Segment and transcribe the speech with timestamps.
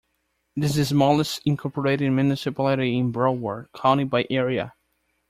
[0.55, 4.73] It is the smallest incorporated municipality in Broward County by area.